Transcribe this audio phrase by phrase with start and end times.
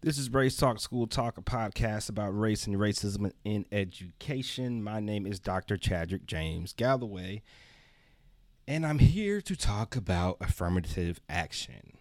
[0.00, 4.80] This is Race Talk School Talk, a podcast about race and racism in education.
[4.80, 5.76] My name is Dr.
[5.76, 7.42] Chaddrick James Gallaway,
[8.68, 11.98] and I'm here to talk about affirmative action.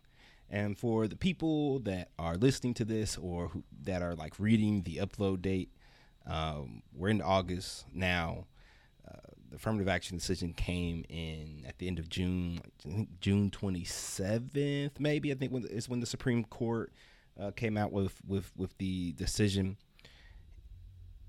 [0.47, 4.83] And for the people that are listening to this or who, that are like reading
[4.83, 5.71] the upload date,
[6.27, 8.45] um, we're in August now.
[9.07, 13.49] Uh, the affirmative action decision came in at the end of June, I think June
[13.49, 15.31] 27th, maybe.
[15.31, 16.93] I think when is when the Supreme Court
[17.39, 19.77] uh, came out with with with the decision.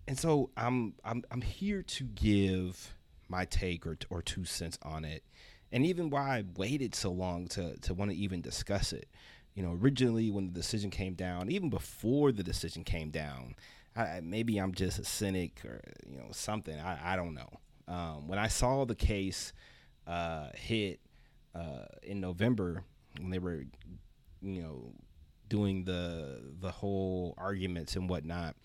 [0.07, 2.95] And so I'm I'm I'm here to give
[3.29, 5.23] my take or or two cents on it,
[5.71, 9.09] and even why I waited so long to to want to even discuss it.
[9.55, 13.57] You know, originally when the decision came down, even before the decision came down,
[13.97, 16.79] I, maybe I'm just a cynic or you know something.
[16.79, 17.51] I, I don't know.
[17.89, 19.53] Um, when I saw the case
[20.07, 21.01] uh, hit
[21.55, 22.85] uh, in November
[23.21, 23.65] when they were,
[24.43, 24.93] you know,
[25.49, 28.57] doing the the whole arguments and whatnot,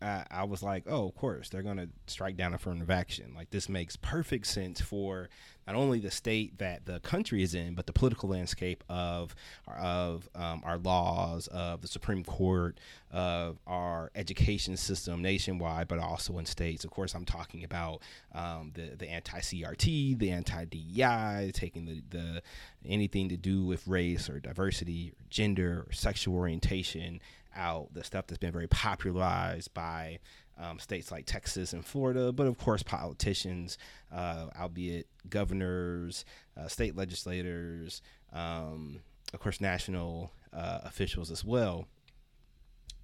[0.00, 3.32] I, I was like, oh, of course they're gonna strike down affirmative action.
[3.34, 5.28] Like this makes perfect sense for
[5.68, 9.34] not only the state that the country is in, but the political landscape of
[9.66, 12.80] of um, our laws, of the Supreme Court,
[13.12, 16.86] of our education system nationwide, but also in states.
[16.86, 18.00] Of course, I'm talking about
[18.34, 22.42] um, the the anti CRT, the anti DEI, taking the the
[22.86, 27.20] anything to do with race or diversity, or gender, or sexual orientation
[27.54, 27.92] out.
[27.92, 30.20] The stuff that's been very popularized by
[30.58, 33.78] um, states like Texas and Florida, but of course, politicians,
[34.12, 36.24] uh, albeit governors,
[36.56, 39.00] uh, state legislators, um,
[39.32, 41.86] of course, national uh, officials as well.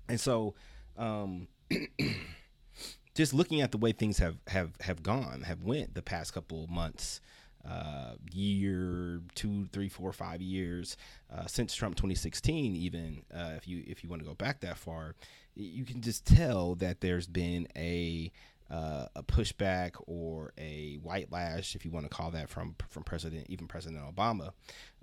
[0.09, 0.55] And so,
[0.97, 1.49] um,
[3.15, 6.67] just looking at the way things have, have, have gone, have went the past couple
[6.67, 7.21] months,
[7.69, 10.97] uh, year, two, three, four, five years
[11.35, 12.77] uh, since Trump 2016.
[12.77, 15.15] Even uh, if you if you want to go back that far,
[15.55, 18.33] you can just tell that there's been a
[18.71, 23.05] uh, a pushback or a white lash, if you want to call that, from from
[23.05, 24.51] President even President Obama,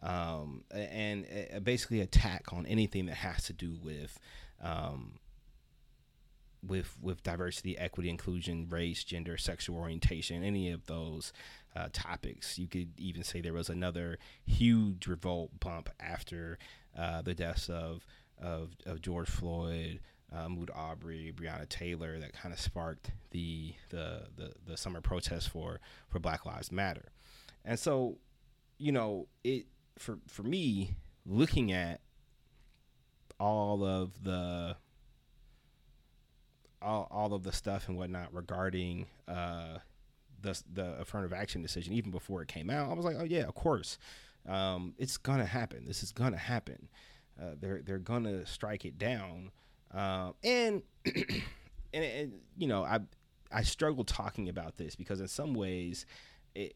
[0.01, 1.25] um, and
[1.63, 4.19] basically attack on anything that has to do with.
[4.61, 5.13] Um,
[6.63, 11.33] with with diversity, equity, inclusion, race, gender, sexual orientation, any of those
[11.75, 12.57] uh, topics.
[12.57, 16.57] You could even say there was another huge revolt bump after
[16.97, 18.05] uh, the deaths of,
[18.39, 20.01] of, of George Floyd,
[20.33, 25.47] uh, Ahmaud Arbery, Breonna Taylor, that kind of sparked the, the, the the summer protests
[25.47, 27.11] for for Black Lives Matter,
[27.65, 28.17] and so,
[28.77, 29.65] you know, it
[29.97, 32.01] for for me looking at
[33.39, 34.75] all of the
[36.81, 39.77] all, all of the stuff and whatnot regarding uh,
[40.41, 43.43] the the affirmative action decision, even before it came out, I was like, oh yeah,
[43.43, 43.97] of course,
[44.47, 45.85] um, it's gonna happen.
[45.85, 46.89] This is gonna happen.
[47.39, 49.51] Uh, they're they're gonna strike it down,
[49.93, 52.99] uh, and, and and you know I
[53.51, 56.05] I struggle talking about this because in some ways,
[56.55, 56.75] it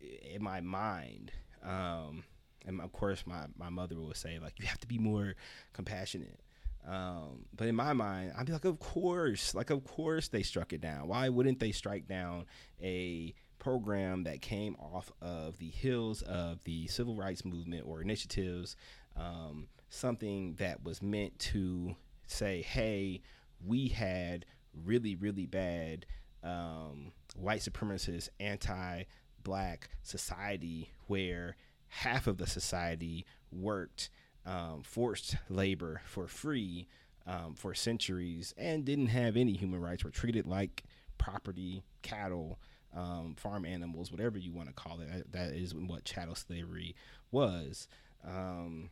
[0.00, 1.32] in my mind.
[1.64, 2.24] Um,
[2.66, 5.34] and of course, my, my mother would say like you have to be more
[5.72, 6.40] compassionate.
[6.86, 10.72] Um, but in my mind, I'd be like, of course, like of course they struck
[10.72, 11.08] it down.
[11.08, 12.46] Why wouldn't they strike down
[12.82, 18.76] a program that came off of the hills of the civil rights movement or initiatives,
[19.16, 21.94] um, something that was meant to
[22.26, 23.20] say, hey,
[23.64, 24.46] we had
[24.84, 26.06] really, really bad
[26.42, 29.04] um, white supremacist, anti
[29.42, 31.56] black society where
[31.88, 34.10] half of the society worked
[34.46, 36.88] um, forced labor for free
[37.26, 40.84] um, for centuries and didn't have any human rights, were treated like
[41.18, 42.58] property, cattle,
[42.94, 45.30] um, farm animals, whatever you want to call it.
[45.32, 46.94] That is what chattel slavery
[47.30, 47.88] was.
[48.26, 48.90] Um,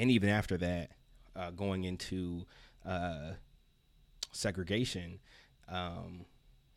[0.00, 0.92] and even after that,
[1.36, 2.46] uh, going into
[2.86, 3.32] uh,
[4.32, 5.18] segregation,
[5.68, 6.24] um,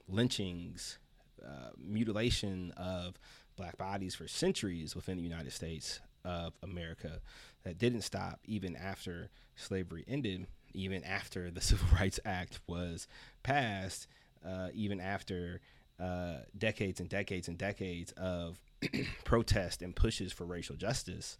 [0.10, 1.00] lynchings,
[1.42, 3.18] uh, mutilation of
[3.56, 7.22] black bodies for centuries within the United States of America
[7.64, 13.08] that didn't stop even after slavery ended, even after the Civil Rights Act was
[13.42, 14.06] passed,
[14.46, 15.62] uh, even after
[15.98, 18.60] uh, decades and decades and decades of
[19.24, 21.38] protest and pushes for racial justice.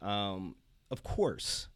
[0.00, 0.54] Um,
[0.94, 1.66] of course,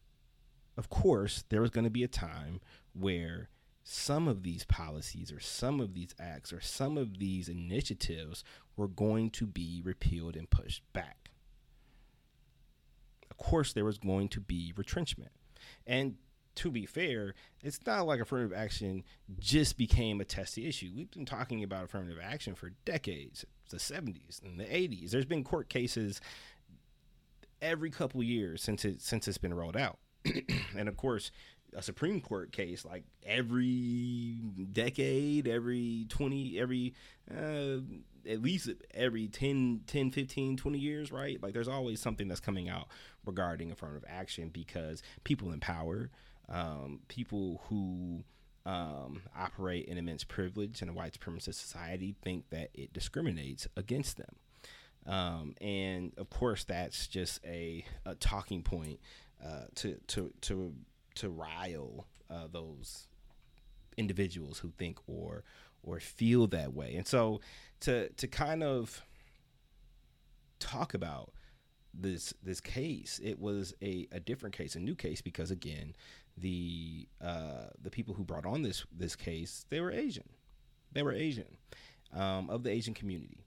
[0.76, 2.60] of course, there was going to be a time
[2.92, 3.48] where
[3.82, 8.44] some of these policies or some of these acts or some of these initiatives
[8.76, 11.32] were going to be repealed and pushed back.
[13.28, 15.32] Of course, there was going to be retrenchment.
[15.84, 16.14] And
[16.54, 19.02] to be fair, it's not like affirmative action
[19.40, 20.92] just became a testy issue.
[20.94, 25.10] We've been talking about affirmative action for decades, the 70s and the 80s.
[25.10, 26.20] There's been court cases
[27.60, 29.98] every couple years since it since it's been rolled out.
[30.76, 31.30] and of course,
[31.74, 34.36] a Supreme Court case like every
[34.72, 36.94] decade, every 20, every
[37.30, 37.78] uh,
[38.28, 41.42] at least every 10, 10, 15, 20 years, right?
[41.42, 42.88] Like there's always something that's coming out
[43.24, 46.10] regarding affirmative action because people in power,
[46.48, 48.24] um, people who
[48.66, 54.16] um, operate in immense privilege in a white supremacist society think that it discriminates against
[54.18, 54.36] them.
[55.08, 59.00] Um, and of course, that's just a, a talking point
[59.44, 60.74] uh, to to to
[61.16, 63.08] to rile uh, those
[63.96, 65.44] individuals who think or
[65.82, 66.94] or feel that way.
[66.94, 67.40] And so
[67.80, 69.02] to to kind of
[70.58, 71.32] talk about
[71.94, 75.94] this this case, it was a, a different case, a new case, because again,
[76.36, 80.28] the uh, the people who brought on this this case, they were Asian,
[80.92, 81.56] they were Asian,
[82.14, 83.44] um, of the Asian community,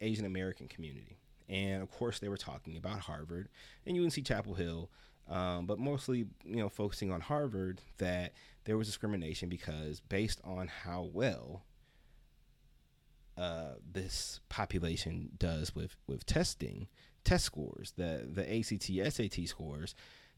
[0.00, 1.18] Asian American community,
[1.48, 3.48] and of course they were talking about Harvard
[3.86, 4.90] and UNC Chapel Hill,
[5.28, 8.32] um, but mostly you know focusing on Harvard that
[8.64, 11.64] there was discrimination because based on how well
[13.36, 16.88] uh, this population does with with testing
[17.24, 19.94] test scores, the the ACT SAT scores,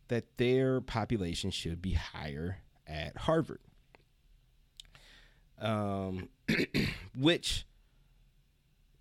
[0.08, 3.60] that their population should be higher at Harvard.
[5.58, 6.28] Um,
[7.18, 7.66] which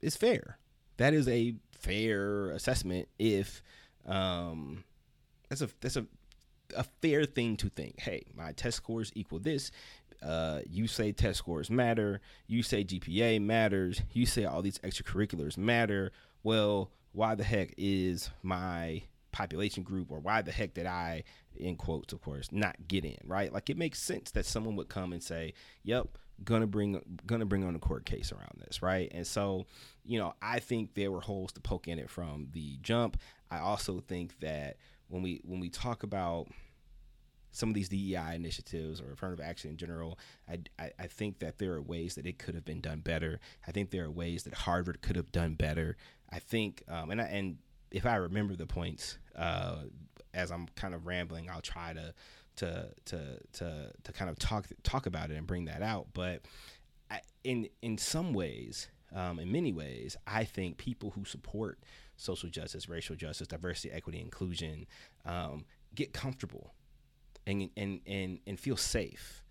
[0.02, 0.58] is fair.
[0.98, 3.64] That is a fair assessment if
[4.06, 4.84] um,
[5.50, 6.06] that's a that's a
[6.76, 8.00] a fair thing to think.
[8.00, 9.72] Hey, my test scores equal this.
[10.22, 12.22] Uh, you say test scores matter.
[12.48, 14.02] You say GPA matters.
[14.14, 16.12] You say all these extracurriculars matter.
[16.44, 21.24] Well, why the heck is my population group or why the heck did I,
[21.56, 23.52] in quotes, of course, not get in, right?
[23.52, 25.54] Like it makes sense that someone would come and say,
[25.84, 29.12] yep, gonna bring gonna bring on a court case around this, right?
[29.14, 29.66] And so,
[30.04, 33.18] you know, I think there were holes to poke in it from the jump.
[33.50, 34.78] I also think that
[35.08, 36.48] when we when we talk about
[37.52, 40.18] some of these DEI initiatives or affirmative action in general,
[40.50, 43.42] I, I, I, think that there are ways that it could have been done better.
[43.68, 45.98] I think there are ways that Harvard could have done better.
[46.32, 47.58] I think, um, and I, and
[47.92, 49.80] if I remember the points uh,
[50.34, 52.14] as I'm kind of rambling, I'll try to
[52.58, 56.08] to to to to kind of talk talk about it and bring that out.
[56.14, 56.42] But
[57.10, 61.80] I, in in some ways, um, in many ways, I think people who support
[62.18, 64.86] social justice, racial justice, diversity, equity, inclusion
[65.26, 65.66] um,
[65.96, 66.74] get comfortable
[67.48, 69.44] and, and and and feel safe.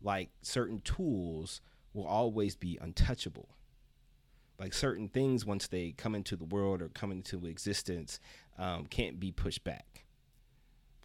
[0.00, 1.60] Like certain tools
[1.92, 3.48] will always be untouchable.
[4.58, 8.18] Like certain things, once they come into the world or come into existence,
[8.58, 10.04] um, can't be pushed back.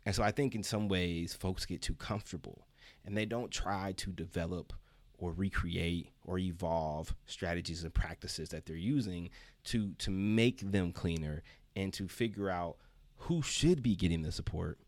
[0.05, 2.67] And so I think in some ways, folks get too comfortable
[3.05, 4.73] and they don't try to develop
[5.17, 9.29] or recreate or evolve strategies and practices that they're using
[9.65, 11.43] to to make them cleaner
[11.75, 12.75] and to figure out
[13.17, 14.79] who should be getting the support.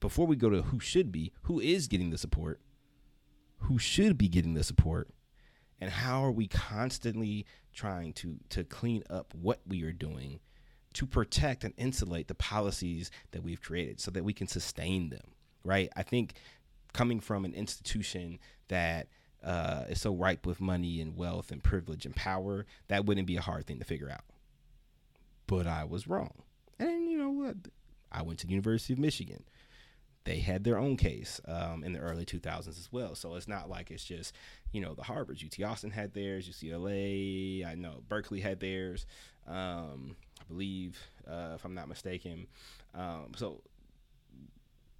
[0.00, 2.60] Before we go to who should be who is getting the support
[3.62, 5.08] who should be getting the support
[5.80, 10.40] and how are we constantly trying to to clean up what we are doing
[10.94, 15.32] to protect and insulate the policies that we've created so that we can sustain them
[15.64, 16.34] right i think
[16.92, 19.08] coming from an institution that
[19.42, 23.36] uh, is so ripe with money and wealth and privilege and power, that wouldn't be
[23.36, 24.24] a hard thing to figure out.
[25.46, 26.42] But I was wrong.
[26.78, 27.56] And you know what?
[28.10, 29.44] I went to the University of Michigan.
[30.24, 33.16] They had their own case um, in the early 2000s as well.
[33.16, 34.34] So it's not like it's just,
[34.70, 35.44] you know, the Harvards.
[35.44, 39.04] UT Austin had theirs, UCLA, I know Berkeley had theirs,
[39.48, 40.14] um,
[40.52, 42.46] believe, uh, if I'm not mistaken.
[42.94, 43.62] Um, so,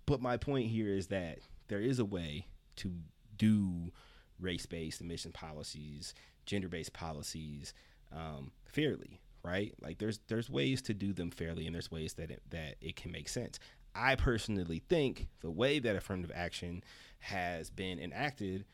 [0.06, 2.90] but my point here is that there is a way to
[3.36, 3.92] do
[4.40, 6.14] race-based admission policies,
[6.46, 7.74] gender-based policies
[8.12, 9.74] um, fairly, right?
[9.80, 12.96] Like there's there's ways to do them fairly, and there's ways that it, that it
[12.96, 13.58] can make sense.
[13.94, 16.82] I personally think the way that affirmative action
[17.18, 18.64] has been enacted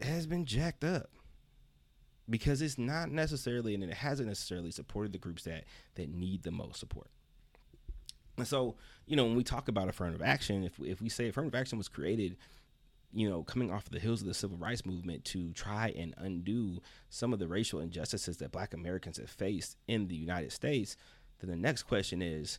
[0.00, 1.10] has been jacked up
[2.28, 5.64] because it's not necessarily and it hasn't necessarily supported the groups that
[5.94, 7.08] that need the most support.
[8.36, 8.74] And so,
[9.06, 11.78] you know, when we talk about affirmative action, if we, if we say affirmative action
[11.78, 12.36] was created
[13.14, 16.80] you know, coming off the heels of the civil rights movement to try and undo
[17.08, 20.96] some of the racial injustices that black Americans have faced in the United States,
[21.40, 22.58] then the next question is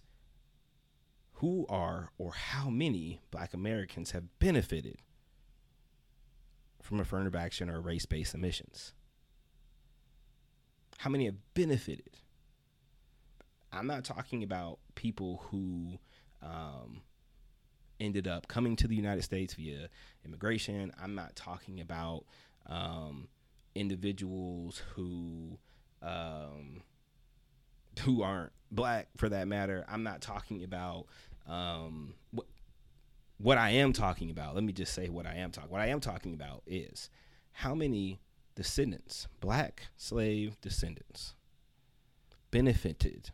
[1.33, 4.99] who are or how many black Americans have benefited
[6.81, 8.93] from affirmative action or race based admissions?
[10.97, 12.17] How many have benefited?
[13.71, 15.99] I'm not talking about people who
[16.41, 17.01] um,
[17.99, 19.89] ended up coming to the United States via
[20.23, 20.91] immigration.
[21.01, 22.25] I'm not talking about
[22.67, 23.27] um,
[23.75, 25.57] individuals who
[26.01, 26.81] um,
[28.01, 29.85] who aren't black for that matter.
[29.87, 31.07] I'm not talking about
[31.47, 32.47] um, what
[33.37, 34.55] what I am talking about.
[34.55, 35.69] Let me just say what I am talking.
[35.69, 37.09] What I am talking about is
[37.51, 38.21] how many
[38.55, 41.35] descendants, black slave descendants,
[42.51, 43.31] benefited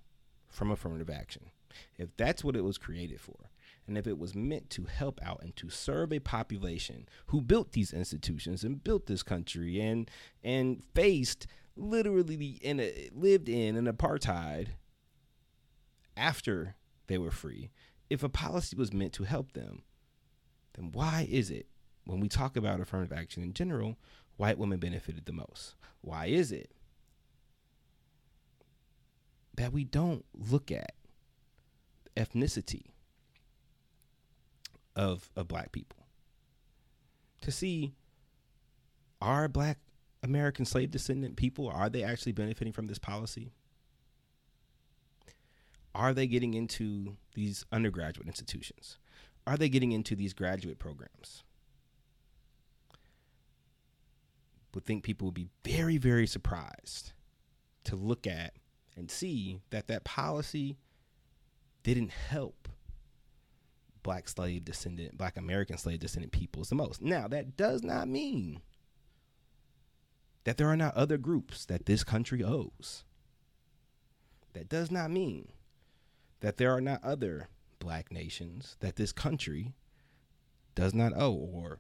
[0.50, 1.52] from affirmative action.
[1.98, 3.50] If that's what it was created for,
[3.88, 7.72] and if it was meant to help out and to serve a population who built
[7.72, 10.10] these institutions and built this country and
[10.44, 14.68] and faced literally in a, uh, lived in an apartheid
[16.18, 16.76] after
[17.08, 17.72] they were free,
[18.10, 19.84] if a policy was meant to help them,
[20.74, 21.68] then why is it
[22.06, 23.98] when we talk about affirmative action in general,
[24.42, 25.76] white women benefited the most?
[26.02, 26.72] Why is it
[29.56, 30.94] that we don't look at
[32.18, 32.86] ethnicity
[34.96, 36.08] of of black people
[37.42, 37.94] to see
[39.22, 39.78] are black
[40.24, 43.54] American slave descendant people are they actually benefiting from this policy?
[45.94, 48.98] Are they getting into these undergraduate institutions?
[49.46, 51.44] Are they getting into these graduate programs?
[54.74, 57.12] Would think people would be very, very surprised
[57.84, 58.54] to look at
[58.96, 60.78] and see that that policy
[61.84, 62.70] didn't help
[64.04, 67.02] black slave descendant, black American slave descendant peoples the most.
[67.02, 68.62] Now, that does not mean
[70.44, 73.04] that there are not other groups that this country owes.
[74.54, 75.50] That does not mean
[76.40, 77.50] that there are not other
[77.80, 79.74] black nations that this country
[80.76, 81.80] does not owe, or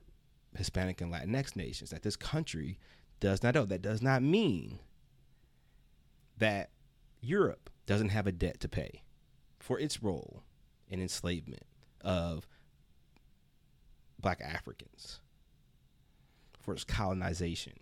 [0.55, 2.77] Hispanic and Latinx nations that this country
[3.19, 3.65] does not owe.
[3.65, 4.79] That does not mean
[6.37, 6.69] that
[7.21, 9.03] Europe doesn't have a debt to pay
[9.59, 10.43] for its role
[10.89, 11.63] in enslavement
[12.01, 12.47] of
[14.19, 15.19] black Africans,
[16.59, 17.73] for its colonization,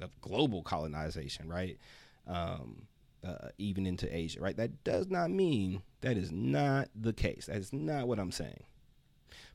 [0.00, 1.78] of global colonization, right?
[2.26, 2.86] Um,
[3.24, 4.56] uh, even into Asia, right?
[4.56, 7.46] That does not mean that is not the case.
[7.46, 8.64] That is not what I'm saying.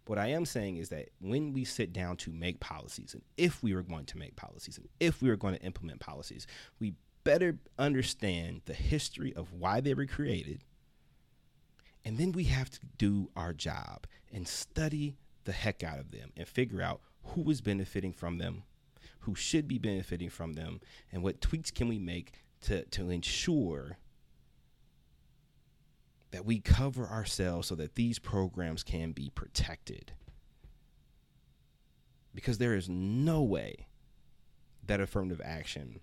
[0.06, 3.64] What I am saying is that when we sit down to make policies, and if
[3.64, 6.46] we are going to make policies, and if we are going to implement policies,
[6.80, 6.94] we
[7.24, 10.62] better understand the history of why they were created.
[12.06, 16.32] And then we have to do our job and study the heck out of them
[16.38, 18.64] and figure out who is benefiting from them,
[19.22, 20.82] who should be benefiting from them,
[21.12, 23.98] and what tweaks can we make to, to ensure
[26.36, 30.12] that we cover ourselves so that these programs can be protected.
[32.34, 33.88] Because there is no way
[34.86, 36.02] that affirmative action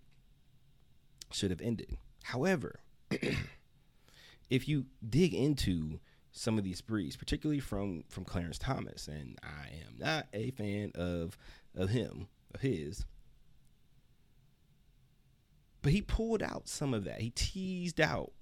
[1.30, 1.98] should have ended.
[2.22, 2.80] However,
[4.48, 9.68] if you dig into some of these briefs, particularly from from Clarence Thomas, and I
[9.86, 11.36] am not a fan of
[11.76, 13.04] of him, of his,
[15.82, 17.20] but he pulled out some of that.
[17.20, 18.32] He teased out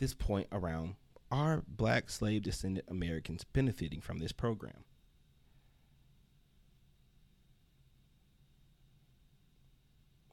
[0.00, 0.96] this point around
[1.30, 4.84] are black slave descendant Americans benefiting from this program?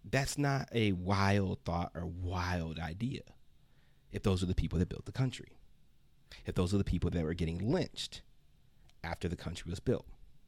[0.10, 3.22] That's not a wild thought or wild idea
[4.12, 5.58] if those are the people that built the country.
[6.46, 8.22] If those are the people that were getting lynched
[9.04, 10.06] after the country was built.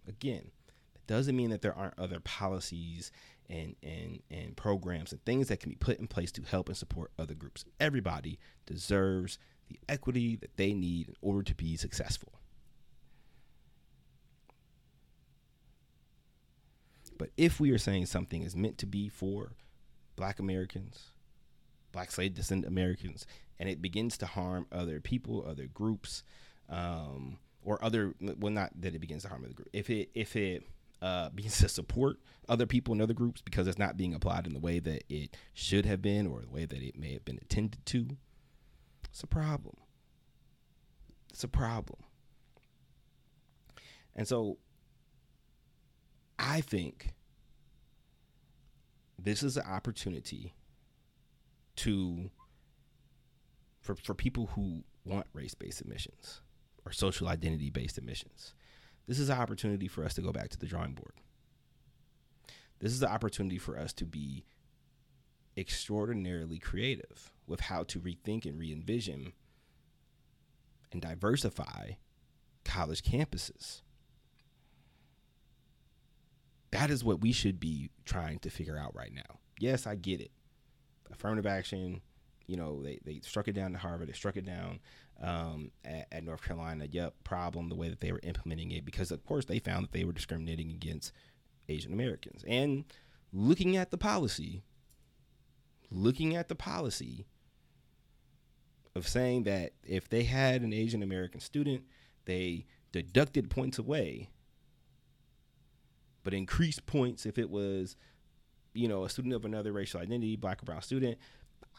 [0.08, 0.52] Again,
[0.94, 3.12] that doesn't mean that there aren't other policies
[3.50, 6.78] and, and, and programs and things that can be put in place to help and
[6.78, 7.66] support other groups.
[7.80, 12.34] Everybody deserves the equity that they need in order to be successful.
[17.18, 19.52] But if we are saying something is meant to be for
[20.16, 21.12] black Americans,
[21.92, 23.28] black slave descendant Americans,
[23.60, 26.24] and it begins to harm other people, other groups,
[26.70, 29.70] um, or other well not that it begins to harm other groups.
[29.74, 30.64] If it if it
[31.02, 34.54] uh, begins to support other people in other groups because it's not being applied in
[34.54, 37.38] the way that it should have been or the way that it may have been
[37.38, 38.18] intended to,
[39.10, 39.76] it's a problem.
[41.30, 42.00] It's a problem.
[44.16, 44.58] And so
[46.38, 47.14] I think
[49.18, 50.54] this is an opportunity
[51.78, 52.30] to
[53.82, 56.42] for for people who want race-based admissions
[56.86, 58.54] or social identity-based admissions
[59.10, 61.14] this is an opportunity for us to go back to the drawing board.
[62.78, 64.46] This is the opportunity for us to be
[65.58, 69.34] extraordinarily creative with how to rethink and re envision
[70.92, 71.94] and diversify
[72.64, 73.82] college campuses.
[76.70, 79.40] That is what we should be trying to figure out right now.
[79.60, 80.30] Yes, I get it.
[81.12, 82.02] Affirmative action,
[82.50, 84.80] you know, they, they struck it down to Harvard, they struck it down
[85.22, 86.88] um, at, at, North Carolina.
[86.90, 89.92] Yep, problem the way that they were implementing it because of course they found that
[89.92, 91.12] they were discriminating against
[91.68, 92.44] Asian Americans.
[92.48, 92.86] And
[93.32, 94.64] looking at the policy,
[95.92, 97.26] looking at the policy,
[98.96, 101.84] of saying that if they had an Asian American student,
[102.26, 104.30] they deducted points away,
[106.24, 107.96] but increased points if it was,
[108.74, 111.18] you know, a student of another racial identity, black or brown student.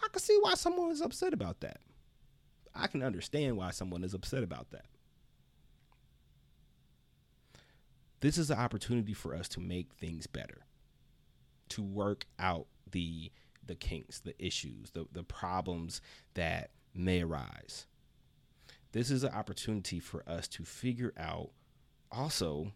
[0.03, 1.81] I can see why someone is upset about that.
[2.75, 4.87] I can understand why someone is upset about that.
[8.21, 10.67] This is an opportunity for us to make things better,
[11.71, 13.33] to work out the
[13.67, 16.01] the kinks, the issues, the, the problems
[16.35, 17.87] that may arise.
[18.91, 21.51] This is an opportunity for us to figure out
[22.11, 22.73] also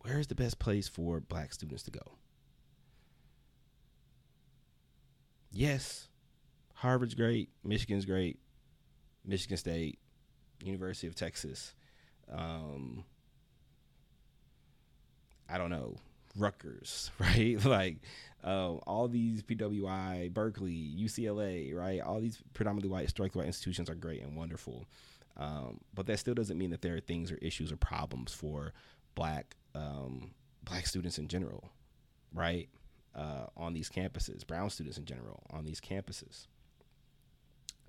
[0.00, 2.18] where is the best place for black students to go.
[5.50, 6.09] Yes,
[6.80, 8.38] Harvard's great, Michigan's great,
[9.26, 9.98] Michigan State,
[10.64, 11.74] University of Texas,
[12.32, 13.04] um,
[15.46, 15.96] I don't know,
[16.38, 17.62] Rutgers, right?
[17.66, 17.96] like
[18.42, 22.00] uh, all these PWI, Berkeley, UCLA, right?
[22.00, 24.86] All these predominantly white, historically white institutions are great and wonderful.
[25.36, 28.72] Um, but that still doesn't mean that there are things or issues or problems for
[29.14, 30.30] black um,
[30.62, 31.68] black students in general,
[32.34, 32.70] right?
[33.14, 36.46] Uh, on these campuses, brown students in general on these campuses.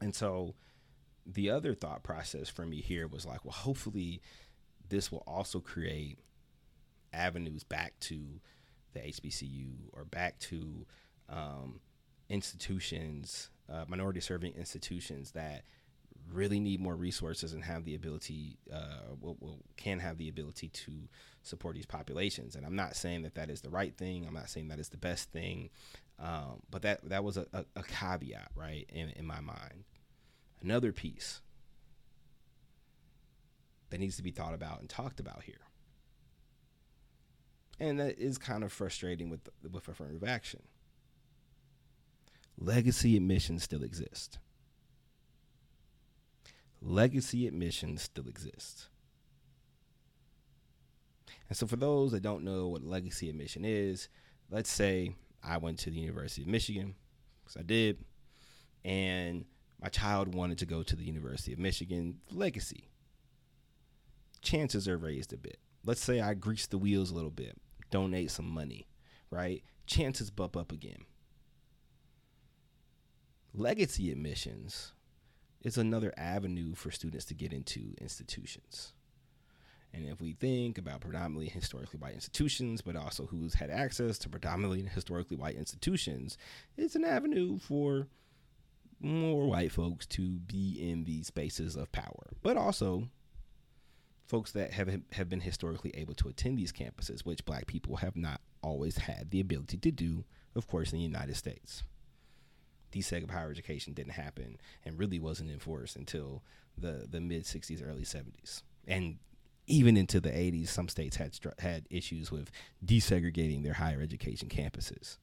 [0.02, 0.56] And so
[1.26, 4.22] the other thought process for me here was like, well, hopefully
[4.90, 6.18] this will also create
[7.14, 8.42] avenues back to
[8.94, 10.86] the HBCU or back to
[11.30, 11.80] um,
[12.30, 15.64] institutions, uh, minority serving institutions that
[16.34, 20.70] really need more resources and have the ability, uh, will, will, can have the ability
[20.70, 20.92] to
[21.44, 22.56] support these populations.
[22.56, 24.26] And I'm not saying that that is the right thing.
[24.26, 25.70] I'm not saying that is the best thing.
[26.20, 29.86] Um, but that that was a, a, a caveat, right, in, in my mind.
[30.62, 31.42] Another piece
[33.90, 35.62] that needs to be thought about and talked about here
[37.82, 40.62] and that is kind of frustrating with with affirmative action.
[42.58, 44.38] Legacy admissions still exist.
[46.82, 48.88] Legacy admissions still exist.
[51.48, 54.10] And so, for those that don't know what legacy admission is,
[54.50, 56.96] let's say I went to the University of Michigan,
[57.44, 58.04] because I did,
[58.84, 59.46] and
[59.82, 62.90] my child wanted to go to the University of Michigan legacy.
[64.42, 65.58] Chances are raised a bit.
[65.86, 67.58] Let's say I grease the wheels a little bit
[67.92, 68.88] donate some money,
[69.30, 69.64] right?
[69.86, 71.06] Chances bump up again.
[73.54, 74.94] Legacy admissions
[75.64, 78.94] is another avenue for students to get into institutions.
[79.94, 84.30] And if we think about predominantly historically white institutions, but also who's had access to
[84.30, 86.38] predominantly historically white institutions,
[86.78, 88.08] it's an avenue for
[89.02, 93.10] more white folks to be in these spaces of power, but also
[94.28, 98.16] folks that have have been historically able to attend these campuses, which black people have
[98.16, 100.24] not always had the ability to do,
[100.56, 101.84] of course, in the United States.
[102.92, 106.44] Deseg of higher education didn't happen and really wasn't enforced until
[106.78, 108.64] the, the mid 60s, early 70s.
[108.88, 109.18] And
[109.68, 112.52] even into the 80s, some states had had issues with
[112.86, 115.18] desegregating their higher education campuses.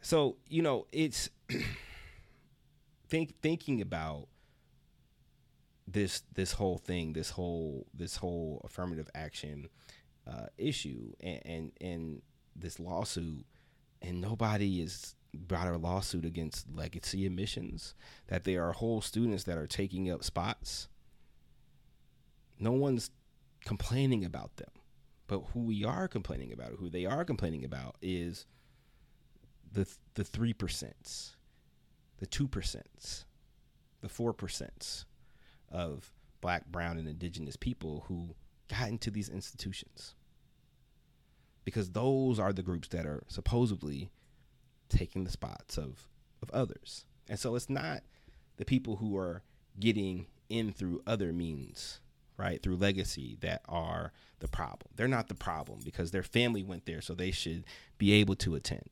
[0.00, 1.30] So, you know, it's
[3.08, 4.28] think thinking about
[5.86, 9.68] this this whole thing, this whole this whole affirmative action
[10.26, 12.22] uh, issue, and, and and
[12.56, 13.46] this lawsuit,
[14.04, 17.94] and nobody is brought a lawsuit against legacy admissions.
[18.28, 20.88] That there are whole students that are taking up spots.
[22.58, 23.10] No one's
[23.64, 24.70] complaining about them,
[25.26, 28.46] but who we are complaining about, who they are complaining about, is
[29.72, 31.34] the the three percents,
[32.18, 33.24] the two percents,
[34.00, 35.04] the four percents
[35.70, 38.34] of black, brown, and indigenous people who
[38.68, 40.14] got into these institutions.
[41.64, 44.10] Because those are the groups that are supposedly
[44.88, 46.08] taking the spots of,
[46.42, 47.06] of others.
[47.28, 48.02] And so it's not
[48.56, 49.42] the people who are
[49.80, 52.00] getting in through other means,
[52.36, 52.62] right?
[52.62, 54.92] Through legacy that are the problem.
[54.94, 57.64] They're not the problem because their family went there, so they should
[57.98, 58.90] be able to attend.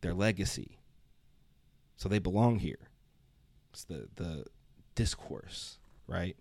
[0.00, 0.78] Their legacy.
[1.96, 2.90] So they belong here.
[3.72, 4.44] It's the the
[4.94, 6.36] discourse, right?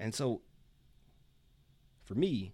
[0.00, 0.40] And so
[2.04, 2.52] for me,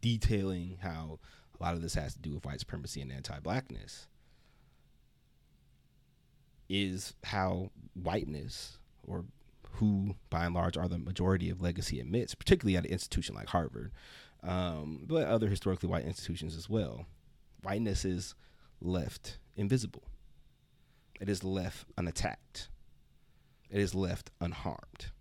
[0.00, 1.18] detailing how
[1.58, 4.06] a lot of this has to do with white supremacy and anti blackness
[6.68, 9.24] is how whiteness, or
[9.72, 13.48] who by and large are the majority of legacy admits, particularly at an institution like
[13.48, 13.92] Harvard,
[14.42, 17.06] um, but other historically white institutions as well,
[17.62, 18.34] whiteness is
[18.80, 20.04] left invisible.
[21.20, 22.68] It is left unattacked.
[23.70, 25.12] It is left unharmed.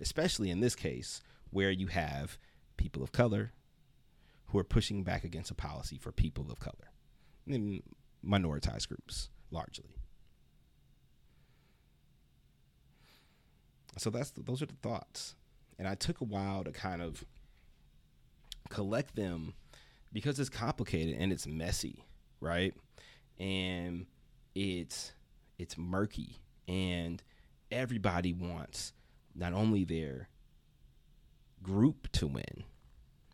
[0.00, 2.38] Especially in this case, where you have
[2.76, 3.52] people of color
[4.46, 6.92] who are pushing back against a policy for people of color,
[7.48, 7.82] and
[8.24, 9.96] minoritized groups largely.
[13.98, 15.34] So that's those are the thoughts,
[15.78, 17.24] and I took a while to kind of
[18.68, 19.54] collect them
[20.12, 22.04] because it's complicated and it's messy,
[22.40, 22.74] right?
[23.38, 24.06] And
[24.54, 25.12] it's
[25.58, 27.22] it's murky and
[27.70, 28.92] everybody wants
[29.34, 30.28] not only their
[31.66, 32.64] group to win,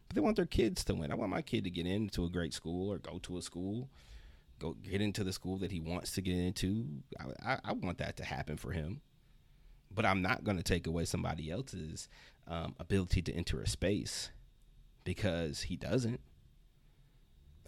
[0.08, 1.12] but they want their kids to win.
[1.12, 3.90] I want my kid to get into a great school or go to a school,
[4.58, 6.86] go get into the school that he wants to get into.
[7.20, 9.02] I, I, I want that to happen for him.
[9.94, 12.08] But I'm not going to take away somebody else's
[12.48, 14.30] um, ability to enter a space
[15.04, 16.20] because he doesn't.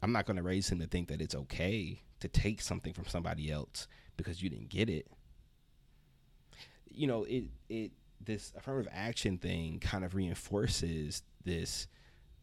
[0.02, 3.06] I'm not going to raise him to think that it's okay to take something from
[3.06, 5.06] somebody else because you didn't get it.
[6.90, 7.92] You know, it it
[8.24, 11.86] this affirmative action thing kind of reinforces this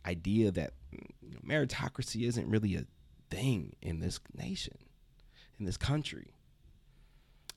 [0.05, 2.85] idea that you know, meritocracy isn't really a
[3.29, 4.77] thing in this nation,
[5.59, 6.33] in this country.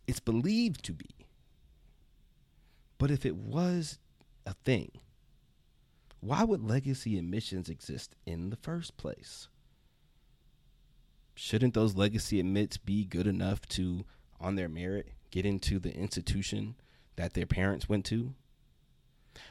[0.07, 1.27] It's believed to be.
[2.99, 3.99] But if it was
[4.47, 4.93] a thing,
[6.21, 9.49] why would legacy admissions exist in the first place?
[11.35, 14.05] Shouldn't those legacy admits be good enough to,
[14.41, 16.77] on their merit, get into the institution
[17.17, 18.35] that their parents went to?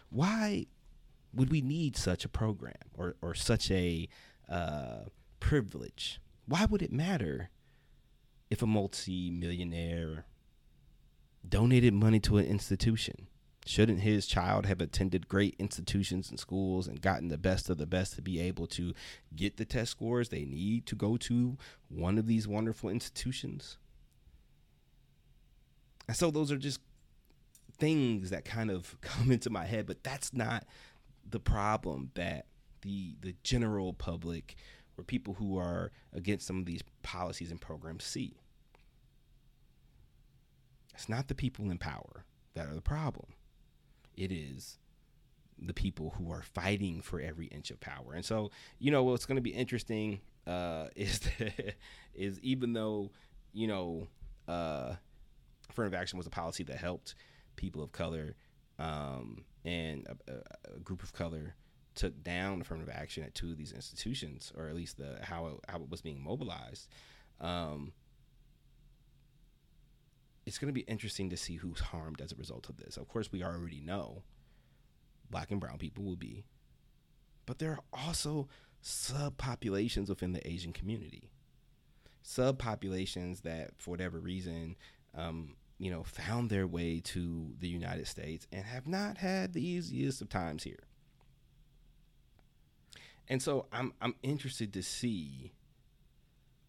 [0.10, 0.67] Why
[1.34, 4.08] would we need such a program or, or such a
[4.49, 5.06] uh,
[5.39, 6.19] privilege?
[6.45, 7.49] Why would it matter
[8.49, 10.26] if a multi-millionaire
[11.47, 13.28] donated money to an institution?
[13.65, 17.86] Shouldn't his child have attended great institutions and schools and gotten the best of the
[17.86, 18.93] best to be able to
[19.34, 23.78] get the test scores they need to go to one of these wonderful institutions?
[26.08, 26.82] And so those are just
[27.77, 30.65] things that kind of come into my head, but that's not
[31.29, 32.45] the problem that
[32.81, 34.55] the the general public
[34.97, 38.36] or people who are against some of these policies and programs see.
[40.93, 43.33] It's not the people in power that are the problem.
[44.15, 44.77] It is
[45.57, 48.13] the people who are fighting for every inch of power.
[48.13, 51.75] And so, you know, what's going to be interesting uh, is that,
[52.13, 53.12] is even though,
[53.53, 54.07] you know,
[54.47, 54.93] uh,
[55.69, 57.15] affirmative action was a policy that helped
[57.55, 58.35] people of color
[58.79, 60.33] um, and a,
[60.75, 61.55] a, group of color
[61.95, 65.53] took down affirmative action at two of these institutions, or at least the how it,
[65.69, 66.87] how it was being mobilized.
[67.39, 67.93] Um,
[70.45, 72.97] it's going to be interesting to see who's harmed as a result of this.
[72.97, 74.23] Of course, we already know
[75.29, 76.43] black and brown people will be,
[77.45, 78.49] but there are also
[78.83, 81.29] subpopulations within the Asian community.
[82.25, 84.75] Subpopulations that, for whatever reason,
[85.15, 89.67] um, you know, found their way to the United States and have not had the
[89.67, 90.85] easiest of times here.
[93.27, 95.51] And so I'm I'm interested to see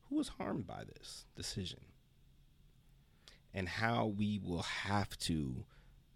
[0.09, 1.83] who was harmed by this decision
[3.53, 5.65] and how we will have to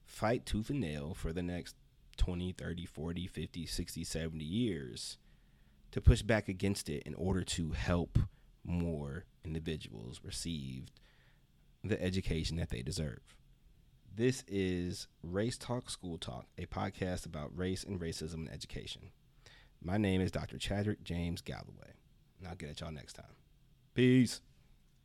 [0.04, 1.76] fight tooth and nail for the next
[2.16, 5.18] 20, 30, 40, 50, 60, 70 years
[5.92, 8.18] to push back against it in order to help
[8.64, 10.86] more individuals receive
[11.88, 13.20] the education that they deserve.
[14.14, 19.10] This is Race Talk School Talk, a podcast about race and racism in education.
[19.82, 20.58] My name is Dr.
[20.58, 21.94] Chaddrick James Gallaway,
[22.38, 23.36] and I'll get at y'all next time.
[23.94, 24.40] Peace.